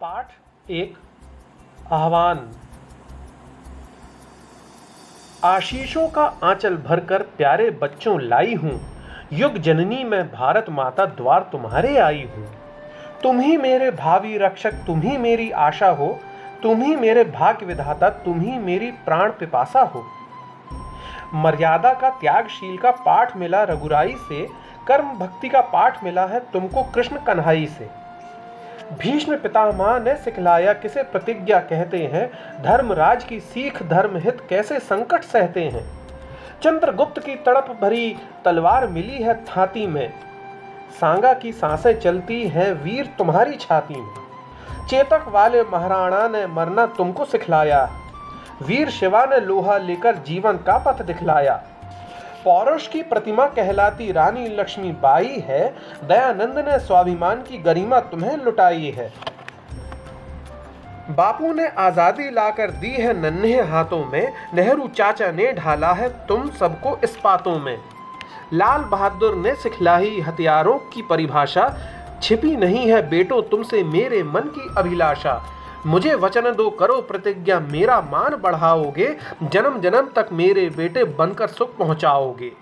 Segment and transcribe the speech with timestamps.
[0.00, 0.26] पाठ,
[0.70, 0.94] एक,
[1.92, 2.50] आह्वान।
[5.44, 8.80] आशीषों का आंचल भरकर प्यारे बच्चों लाई हूँ।
[9.32, 12.46] युग जननी में भारत माता द्वार तुम्हारे आई हूँ।
[13.22, 16.18] तुम ही मेरे भावी रक्षक, तुम ही मेरी आशा हो।
[16.62, 20.04] तुम ही मेरे भाग्य विधाता, तुम ही मेरी प्राण पिपासा हो।
[21.34, 24.48] मर्यादा का त्यागशील का पाठ मिला रघुराई से,
[24.86, 27.99] कर्म भक्ति का पाठ मिला है तुमको कृष्ण कन्हई से।
[28.98, 32.30] भीष्म पितामह ने सिखलाया, किसे प्रतिज्ञा कहते हैं?
[32.62, 35.84] धर्मराज की सीख धर्म हित कैसे संकट सहते हैं?
[36.62, 40.12] चंद्रगुप्त की तड़प भरी तलवार मिली है थाती में।
[41.00, 44.14] सांगा की साँसें चलती हैं वीर तुम्हारी छाती में।
[44.88, 47.90] चेतक वाले महाराणा ने मरना तुमको सिखलाया।
[48.62, 51.62] वीर शिवा ने लोहा लेकर जीवन का पथ दिखलाया।
[52.44, 55.66] पौरुष की प्रतिमा कहलाती रानी लक्ष्मी बाई है।
[56.04, 59.12] दयानंद ने स्वाभिमान की गरिमा तुम्हें लुटाई है।
[61.10, 66.48] बापू ने आज़ादी लाकर दी है नन्हे हाथों में। नेहरू चाचा ने ढाला है तुम
[66.50, 67.76] सबको इस पातों में।
[68.52, 71.68] लाल बहादुर ने सिखलाई हथियारों की परिभाषा।
[72.22, 75.34] छिपी नहीं है बेटो तुमसे मेरे मन की अभिलाषा।
[75.86, 81.76] मुझे वचन दो, करो प्रतिज्ञा, मेरा मान बढ़ाओगे, जन्म जन्म तक मेरे बेटे बनकर सुख
[81.76, 82.52] पहुंचाओगे।